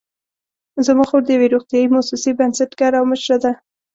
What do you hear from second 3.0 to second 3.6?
مشره ده